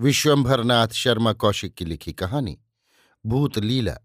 [0.00, 2.58] विश्वंभरनाथ शर्मा कौशिक की लिखी कहानी,
[3.26, 3.98] भूत लीला,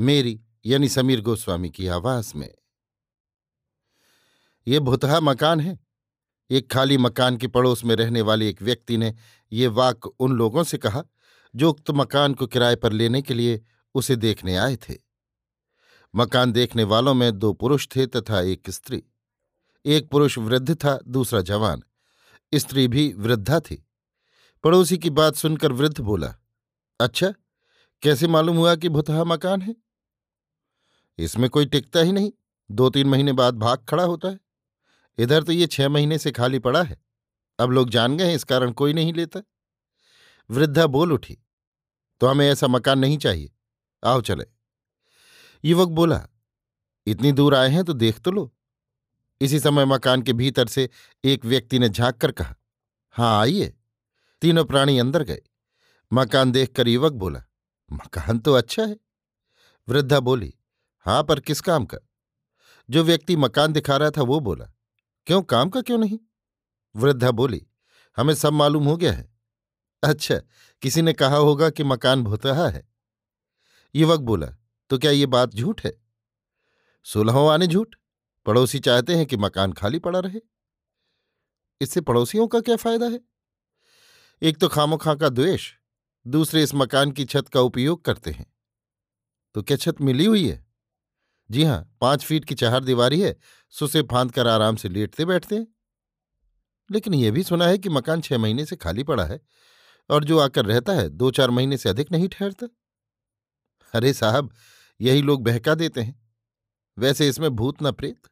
[0.00, 2.54] मेरी, यानी समीर गोस्वामी की आवाज़ में।
[4.68, 5.80] ये भुतहा मकान है।
[6.50, 9.14] एक खाली मकान के पड़ोस में रहने वाले एक व्यक्ति ने
[9.52, 11.04] ये वाक उन लोगों से कहा,
[11.56, 13.62] जो उक्त मकान को किराए पर लेने के लिए
[13.94, 14.96] उसे देखने आए थे।
[16.14, 19.02] मकान देखने वालों में दो पुरुष थे तथा एक स्त्री।
[19.86, 21.82] एक पुरुष वृद्ध था, दूसरा जवान।
[22.54, 23.86] स्त्री भी वृद्धा थी।
[24.64, 26.34] पड़ोसी की बात सुनकर वृद्ध बोला
[27.00, 27.34] अच्छा
[28.02, 29.74] कैसे मालूम हुआ कि भुतहा मकान है?
[31.18, 32.32] इसमें कोई टिकता ही नहीं।
[32.70, 34.38] दो तीन महीने बाद भाग खड़ा होता है।
[35.18, 37.00] इधर तो ये छह महीने से खाली पड़ा है।
[37.58, 39.40] अब लोग जान गए हैं, इस कारण कोई नहीं लेता।
[40.50, 41.38] वृद्धा बोल उठी
[42.20, 43.50] तो हमें ऐसा मकान नहीं चाहिए।
[44.04, 44.46] आओ चले।
[45.64, 46.26] युवक बोला,
[47.06, 48.52] इतनी दूर आए हैं तो देख तो लो।
[49.40, 50.88] इसी समय मकान के भीतर से
[51.24, 52.54] एक व्यक्ति ने झाँक कर कहा
[53.14, 53.74] हाँ आइए।
[54.40, 55.42] तीनों प्राणी अंदर गए।
[56.12, 57.42] मकान देखकर युवक बोला,
[57.92, 58.96] मकान तो अच्छा है।
[59.88, 60.54] वृद्धा बोली,
[60.98, 61.98] हाँ, पर किस काम का?
[62.90, 64.64] जो व्यक्ति मकान दिखा रहा था वो बोला,
[65.26, 66.18] क्यों, काम का क्यों नहीं?
[66.96, 67.66] वृद्धा बोली,
[68.16, 69.30] हमें सब मालूम हो गया है।
[70.02, 70.36] अच्छा
[70.82, 72.88] किसी ने कहा होगा कि मकान भूतहा है।
[73.94, 74.46] युवक बोला
[74.90, 75.92] तो क्या ये बात झूठ है?
[77.04, 77.94] सुलहों आने झूठ।
[78.46, 80.40] पड़ोसी चाहते हैं कि मकान खाली पड़ा रहे।
[81.80, 83.29] इससे पड़ोसियों का क्या फ़ायदा है?
[84.42, 85.72] एक तो खामोखा का द्वेष,
[86.26, 88.54] दूसरे इस मकान की छत का उपयोग करते हैं।
[89.54, 90.66] तो क्या छत मिली हुई है?
[91.50, 93.36] जी हाँ, पाँच फीट की चार दीवारी है,
[93.70, 95.66] सुसे फांद कर आराम से लेटते बैठते हैं।
[96.90, 99.40] लेकिन यह भी सुना है कि मकान छह महीने से खाली पड़ा है
[100.10, 102.66] और जो आकर रहता है, दो चार महीने से अधिक नहीं ठहरता।
[103.94, 104.54] अरे साहब,
[105.00, 106.28] यही लोग बहका देते हैं।
[106.98, 108.22] वैसे इसमें भूत न प्रेत।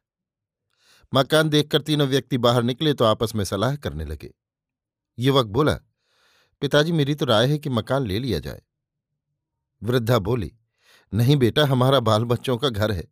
[1.13, 4.33] मकान देखकर तीनों व्यक्ति बाहर निकले तो आपस में सलाह करने लगे।
[5.19, 5.79] युवक बोला
[6.61, 8.61] पिताजी, मेरी तो राय है कि मकान ले लिया जाए।
[9.81, 10.51] वृद्धा बोली,
[11.13, 13.07] नहीं बेटा, हमारा बाल बच्चों का घर है,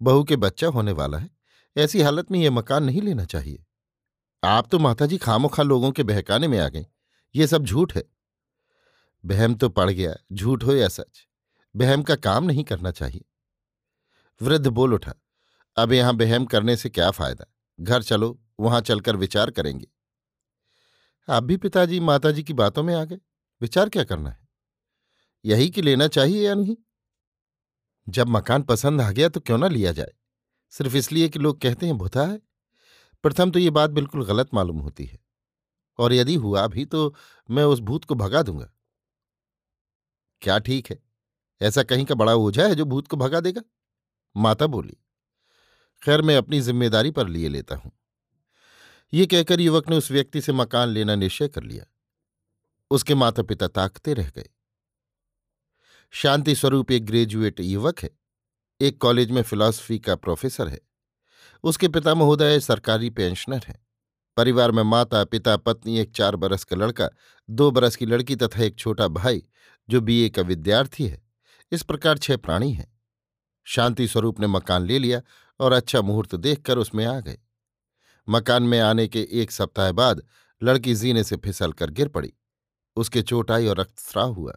[0.00, 1.30] बहू के बच्चा होने वाला है,
[1.76, 3.64] ऐसी हालत में यह मकान नहीं लेना चाहिए।
[4.42, 6.86] आप तो माताजी खामोखा लोगों के बहकाने में आ गए
[7.34, 8.02] ये सब झूठ है।
[9.24, 11.26] बहम तो पड़ गया, झूठ हो या सच,
[11.74, 13.24] बहम का काम नहीं करना चाहिए।
[14.40, 15.14] वृद्ध बोल उठा,
[15.76, 17.46] अब यहाँ बहम करने से क्या फ़ायदा,
[17.78, 19.86] घर चलो, वहाँ चलकर विचार करेंगे।
[21.28, 23.18] आप भी पिताजी, माताजी की बातों में आ गए
[23.60, 24.48] विचार क्या करना है?
[25.44, 26.76] यही कि लेना चाहिए या नहीं?
[28.08, 30.12] जब मकान पसंद आ गया तो क्यों ना लिया जाए?
[30.70, 32.40] सिर्फ़ इसलिए कि लोग कहते हैं, भुता है?
[33.22, 35.18] प्रथम तो ये बात बिल्कुल गलत मालूम होती है।
[35.98, 37.14] और यदि हुआ भी तो
[37.50, 38.72] मैं उस भूत को भगा दूँगा।
[40.42, 40.98] क्या ठीक है?
[41.62, 43.62] ऐसा कहीं का बड़ा ओझा है जो भूत को भगा देगा?
[44.36, 44.96] माता बोली,
[46.02, 47.92] खैर, मैं अपनी ज़िम्मेदारी पर लिए लेता हूँ।
[49.12, 51.84] ये कहकर युवक ने उस व्यक्ति से मकान लेना निश्चय कर लिया।
[52.90, 54.48] उसके माता पिता ताकते रह गए।
[56.10, 58.10] शांति स्वरूप एक ग्रेजुएट युवक है,
[58.80, 60.80] एक कॉलेज में फिलॉसफी का प्रोफेसर है।
[61.64, 63.86] उसके पिता महोदय सरकारी पेंशनर हैं।
[64.36, 67.08] परिवार में माता, पिता, पत्नी, एक चार बरस का लड़का,
[67.50, 69.42] दो बरस की लड़की तथा एक छोटा भाई,
[69.88, 71.22] जो बीए का विद्यार्थी है।
[71.72, 73.00] इस प्रकार छह प्राणी हैं।
[73.64, 75.22] शांति स्वरूप ने मकान ले लिया
[75.60, 77.38] और अच्छा मुहूर्त देखकर उसमें आ गए।
[78.28, 80.22] मकान में आने के एक सप्ताह बाद
[80.62, 82.32] लड़की जीने से फिसल कर गिर पड़ी।
[82.96, 84.52] उसके चोट आई और रक्तस्राव हुआ।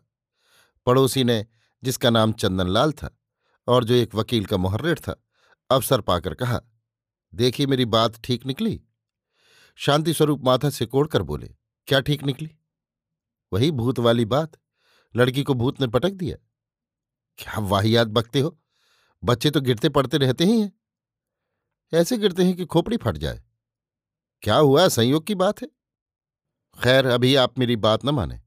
[0.85, 1.45] पड़ोसी ने,
[1.83, 3.17] जिसका नाम चंदनलाल था
[3.67, 5.23] और जो एक वकील का मुहर्रिर था,
[5.69, 6.61] अवसर पाकर कहा
[7.33, 8.81] देखिए मेरी बात ठीक निकली?
[9.75, 11.55] शांति स्वरूप माथा सिकोड़कर बोले,
[11.87, 12.51] क्या ठीक निकली?
[13.53, 14.51] वही भूत वाली बात।
[15.15, 16.37] लड़की को भूत ने पटक दिया।
[17.37, 18.59] क्या वाहियात बकते हो?
[19.23, 20.71] बच्चे तो गिरते पड़ते रहते ही हैं।
[21.93, 23.43] ऐसे गिरते हैं कि खोपड़ी फट जाए।
[24.43, 24.87] क्या हुआ?
[24.87, 25.67] संयोग की बात है।
[26.77, 28.39] खैर, अभी आप मेरी बात न माने,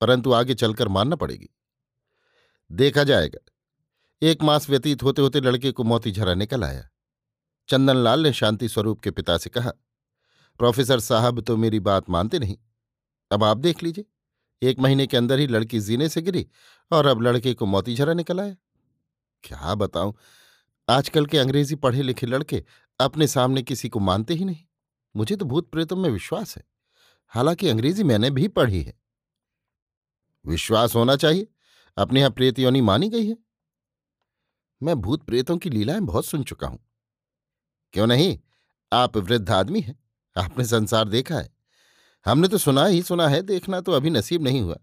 [0.00, 1.48] परंतु आगे चलकर मानना पड़ेगी।
[2.70, 3.38] देखा जाएगा।
[4.22, 6.88] एक मास व्यतीत होते होते लड़के को मोती झरा निकल आया
[7.68, 9.70] चंदनलाल ने शांति स्वरूप के पिता से कहा,
[10.60, 12.56] प्रोफेसर साहब तो मेरी बात मानते नहीं।
[13.30, 14.04] अब आप देख लीजिए।
[14.62, 16.46] एक महीने के अंदर ही लड़की जीने से गिरी
[16.90, 18.56] और अब लड़के को मोती झरा निकल आया
[19.44, 20.14] क्या बताऊँ?
[20.88, 22.64] आजकल के अंग्रेज़ी पढ़े लिखे लड़के
[23.00, 24.64] अपने सामने किसी को मानते ही नहीं।
[25.16, 26.64] मुझे तो भूत प्रेतों में विश्वास है।
[27.28, 29.00] हालाँकि अंग्रेज़ी मैंने भी पढ़ी है।
[30.46, 31.48] विश्वास होना चाहिए।
[31.96, 33.36] अपने यहाँ प्रेत योनी मानी गई है।
[34.82, 36.86] मैं भूत प्रेतों की लीलाएँ बहुत सुन चुका हूँ।
[37.92, 38.40] क्यों नहीं?
[38.92, 40.04] आप वृद्ध आदमी हैं।
[40.36, 41.54] आपने संसार देखा है।
[42.24, 44.78] हमने तो सुना ही सुना है, देखना तो अभी नसीब नहीं हुआ।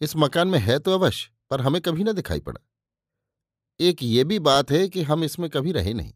[0.00, 2.60] इस मकान में है तो अवश्य, पर हमें कभी ना दिखाई पड़ा।
[3.80, 6.14] एक ये भी बात है कि हम इसमें कभी रहे नहीं।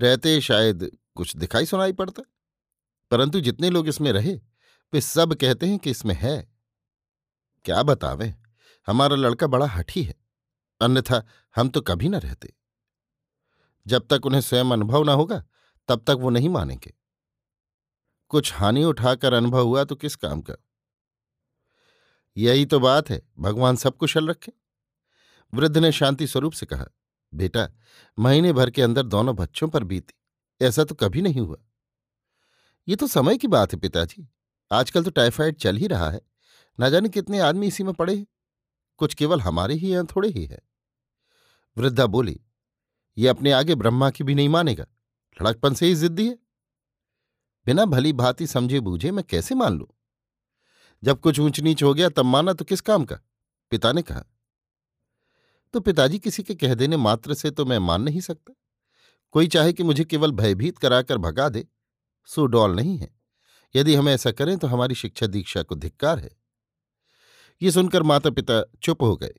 [0.00, 2.22] रहते शायद कुछ दिखाई सुनाई पड़ता।
[3.10, 4.34] परंतु जितने लोग इसमें रहे,
[4.92, 6.52] वे सब कहते हैं कि इसमें है।
[7.64, 8.34] क्या बतावें?
[8.86, 10.14] हमारा लड़का बड़ा हठी है।
[10.80, 11.26] अन्यथा
[11.56, 12.54] हम तो कभी न रहते।
[13.86, 15.44] जब तक उन्हें स्वयं अनुभव न होगा,
[15.88, 16.94] तब तक वो नहीं मानेंगे।
[18.28, 20.54] कुछ हानि उठाकर अनुभव हुआ तो किस काम का?
[22.36, 24.52] यही तो बात है, भगवान सब कुशल रखे।
[25.54, 26.86] वृद्ध ने शांति स्वरूप से कहा,
[27.34, 27.68] बेटा,
[28.18, 30.14] महीने भर के अंदर दोनों बच्चों पर बीती।
[30.66, 31.56] ऐसा तो कभी नहीं हुआ।
[32.88, 34.28] ये तो समय की बात है, पिताजी।
[34.70, 36.20] आजकल तो टाइफाइड चल ही रहा है।
[36.80, 38.26] न जाने कितने आदमी इसी में पड़े
[38.98, 40.60] कुछ केवल हमारे ही यहाँ थोड़े ही है।
[41.76, 42.40] वृद्धा बोली,
[43.18, 44.86] ये अपने आगे ब्रह्मा की भी नहीं मानेगा।
[45.36, 46.38] लड़कपन से ही जिद्दी है।
[47.66, 49.88] बिना भली भांति समझे बूझे मैं कैसे मान लू?
[51.02, 53.18] जब कुछ ऊंच नीच हो गया, तब माना तो किस काम का?
[53.70, 54.24] पिता ने कहा
[55.74, 58.54] तो पिताजी, किसी के कह देने मात्र से तो मैं मान नहीं सकता।
[59.32, 61.66] कोई चाहे कि मुझे केवल भयभीत कराकर भगा दे।
[62.34, 63.16] सो डॉल नहीं है।
[63.76, 66.30] यदि हम ऐसा करें तो हमारी शिक्षा दीक्षा को धिक्कार है।
[67.62, 69.34] ये सुनकर माता पिता चुप हो गए।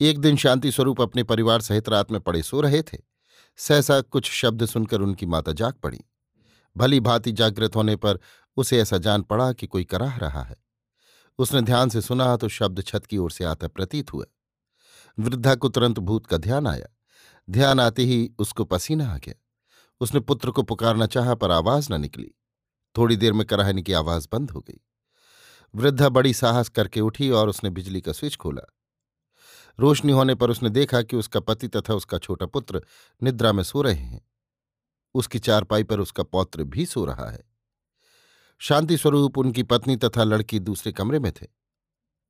[0.00, 2.98] एक दिन शांति स्वरूप अपने परिवार सहित रात में पड़े सो रहे थे।
[3.56, 6.00] सहसा कुछ शब्द सुनकर उनकी माता जाग पड़ी।
[6.76, 8.18] भली भांति जागृत होने पर
[8.56, 10.56] उसे ऐसा जान पड़ा कि कोई कराह रहा है।
[11.38, 14.24] उसने ध्यान से सुना तो शब्द छत की ओर से आता प्रतीत हुआ।
[15.18, 16.86] वृद्धा को तुरंत भूत का ध्यान आया।
[17.50, 19.34] ध्यान आते ही उसको पसीना आ गया।
[20.00, 22.34] उसने पुत्र को पुकारना चाहा, पर आवाज़ न निकली।
[22.96, 24.80] थोड़ी देर में कराहने की आवाज़ बंद हो गई।
[25.74, 28.74] वृद्धा बड़ी साहस करके उठी और उसने बिजली का स्विच खोला।
[29.80, 32.82] रोशनी होने पर उसने देखा कि उसका पति तथा उसका छोटा पुत्र
[33.22, 34.28] निद्रा में सो रहे हैं।
[35.14, 37.44] उसकी चारपाई पर उसका पौत्र भी सो रहा है।
[38.58, 41.46] शांति स्वरूप उनकी पत्नी तथा लड़की दूसरे कमरे में थे।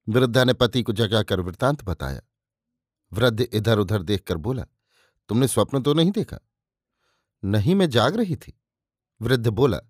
[0.08, 2.20] वृद्धा ने पति को जगाकर वृतांत बताया।
[3.12, 4.66] वृद्ध इधर उधर देखकर बोला,
[5.28, 6.47] तुमने स्वप्न तो नहीं देखा?
[7.44, 8.58] नहीं, मैं जाग रही थी।
[9.20, 9.80] वृद्ध बोला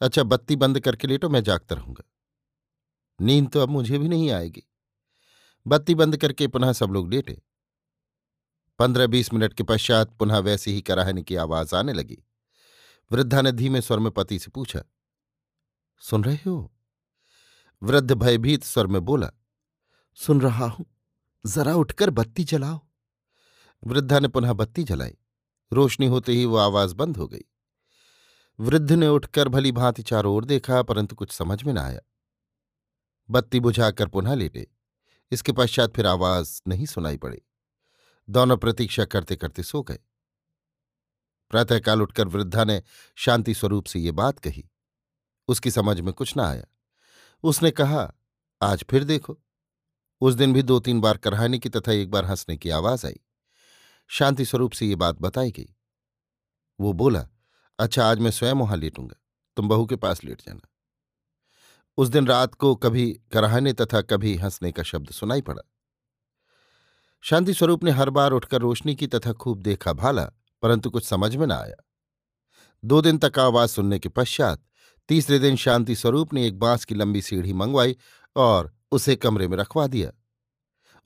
[0.00, 2.04] अच्छा बत्ती बंद करके लेटो, मैं जागता रहूँगा।
[3.20, 4.62] नींद तो अब मुझे भी नहीं आएगी।
[5.66, 7.40] बत्ती बंद करके पुनः सब लोग लेटे।
[8.78, 12.18] पंद्रह बीस मिनट के पश्चात पुनः वैसी ही कराहने की आवाज़ आने लगी।
[13.10, 14.82] वृद्धा ने धीमे स्वर में पति से पूछा,
[16.02, 16.72] सुन रहे हो?
[17.82, 19.30] वृद्ध भयभीत स्वर में बोला,
[20.18, 20.86] सुन रहा हूँ।
[21.44, 22.80] जरा उठकर बत्ती जलाओ।
[23.86, 25.16] वृद्धा ने पुनः बत्ती जलाई।
[25.72, 27.40] रोशनी होते ही वो आवाज़ बंद हो गई।
[28.60, 32.00] वृद्ध ने उठकर भली भांति चारों ओर देखा, परंतु कुछ समझ में न आया।
[33.30, 34.70] बत्ती बुझाकर पुनः लेटे।
[35.30, 37.42] इसके पश्चात फिर आवाज़ नहीं सुनाई पड़ी।
[38.30, 39.98] दोनों प्रतीक्षा करते करते सो गए।
[41.50, 42.82] प्रातःकाल उठकर वृद्धा ने
[43.14, 44.70] शांति स्वरूप से ये बात कही।
[45.48, 46.64] उसकी समझ में कुछ ना आया।
[47.42, 48.14] उसने कहा,
[48.62, 49.40] आज फिर देखो।
[50.20, 53.20] उस दिन भी दो तीन बार कराने की तथा एक बार हंसने की आवाज़ आई।
[54.06, 55.74] शांति स्वरूप से ये बात बताई गई।
[56.80, 57.28] वो बोला
[57.78, 59.16] अच्छा आज मैं स्वयं वहाँ लेटूँगा।
[59.56, 60.68] तुम बहू के पास लेट जाना।
[61.96, 65.62] उस दिन रात को कभी कराहने तथा कभी हंसने का शब्द सुनाई पड़ा।
[67.20, 70.30] शांति स्वरूप ने हर बार उठकर रोशनी की तथा खूब देखा भाला,
[70.62, 71.84] परंतु कुछ समझ में न आया।
[72.84, 74.64] दो दिन तक आवाज़ सुनने के पश्चात
[75.08, 77.96] तीसरे दिन शांति स्वरूप ने एक बाँस की लंबी सीढ़ी मंगवाई
[78.36, 80.23] और उसे कमरे में रखवा दिया।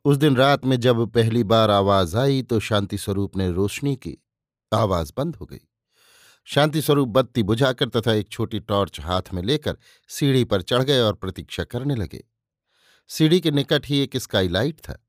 [0.04, 4.24] उस दिन रात में जब पहली बार आवाज़ आई तो शांति स्वरूप ने रोशनी की।
[4.74, 5.60] आवाज़ बंद हो गई।
[6.44, 9.78] शांति स्वरूप बत्ती बुझाकर तथा एक छोटी टॉर्च हाथ में लेकर
[10.08, 12.24] सीढ़ी पर चढ़ गए और प्रतीक्षा करने लगे।
[13.08, 15.06] सीढ़ी के निकट ही एक स्काई लाइट था।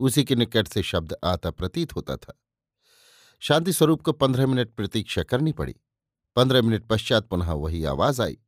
[0.00, 2.40] उसी के निकट से शब्द आता प्रतीत होता था।
[3.40, 5.76] शांति स्वरूप को पंद्रह मिनट प्रतीक्षा करनी पड़ी।
[6.36, 8.38] पंद्रह मिनट पश्चात पुनः वही आवाज़ आई।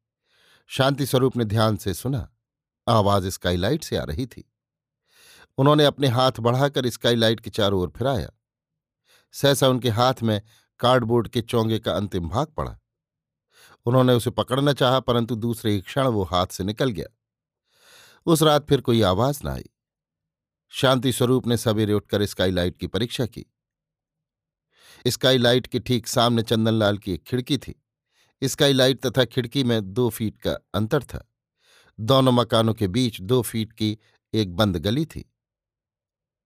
[0.67, 2.31] शांति स्वरूप ने ध्यान से सुना।
[2.89, 4.52] आवाज़ स्काईलाइट से आ रही थी।
[5.59, 8.31] उन्होंने अपने हाथ बढ़ाकर स्काईलाइट के चारों ओर फिराया।
[9.33, 10.43] सहसा उनके हाथ में
[10.81, 12.79] कार्डबोर्ड के चौंगे का अंतिम भाग पड़ा।
[13.87, 17.07] उन्होंने उसे पकड़ना चाहा, परंतु दूसरे ही क्षण वो हाथ से निकल गया।
[18.27, 19.71] उस रात फिर कोई आवाज़ न आई।
[20.69, 23.47] शांति स्वरूप ने सवेरे उठकर स्काईलाइट की परीक्षा की।
[25.07, 27.83] स्काईलाइट के ठीक सामने चंदनलाल की एक खिड़की थी।
[28.45, 31.33] स्काईलाइट तथा खिड़की में दो फीट का अंतर था।
[32.01, 33.99] दोनों मकानों के बीच दो फीट की
[34.35, 35.32] एक बंद गली थी।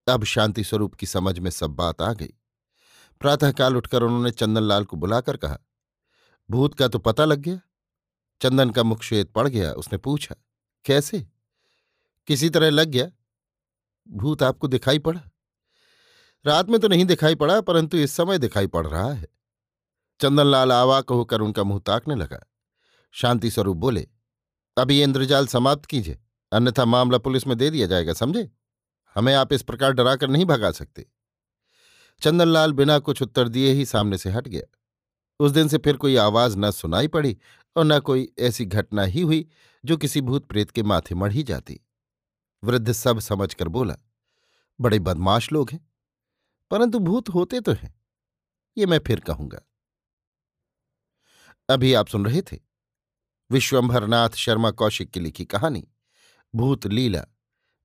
[0.08, 2.34] अब शांति स्वरूप की समझ में सब बात आ गई।
[3.20, 5.58] प्रातःकाल उठकर उन्होंने चंदनलाल को बुलाकर कहा,
[6.50, 7.60] भूत का तो पता लग गया।
[8.40, 10.34] चंदन का मुख श्वेत पड़ गया, उसने पूछा,
[10.84, 11.26] कैसे?
[12.26, 13.10] किसी तरह लग गया?
[14.08, 15.20] भूत आपको दिखाई पड़ा?
[16.46, 19.26] रात में तो नहीं दिखाई पड़ा, परंतु इस समय दिखाई पड़ रहा है।
[20.20, 22.46] चंदनलाल आवाक होकर उनका मुँह ताकने लगा।
[23.10, 24.08] शांति स्वरूप बोले,
[24.76, 26.18] अभी इंद्रजाल समाप्त कीजिए,
[26.52, 28.50] अन्यथा मामला पुलिस में दे दिया जाएगा, समझे?
[29.16, 31.06] हमें आप इस प्रकार डराकर नहीं भगा सकते।
[32.22, 34.78] चंदनलाल बिना कुछ उत्तर दिए ही सामने से हट गया।
[35.40, 37.36] उस दिन से फिर कोई आवाज़ न सुनाई पड़ी
[37.76, 39.48] और न कोई ऐसी घटना ही हुई
[39.84, 41.80] जो किसी भूत प्रेत के माथे मढ़ ही जाती।
[42.64, 43.96] वृद्ध सब समझकर बोला,
[44.80, 45.88] बड़े बदमाश लोग हैं,
[46.70, 47.94] परंतु भूत होते तो हैं।
[48.76, 49.60] ये मैं फिर कहूँगा।
[51.68, 52.58] अभी आप सुन रहे थे
[53.50, 55.88] विश्वंभरनाथ शर्मा कौशिक की लिखी कहानी,
[56.54, 57.24] भूत लीला।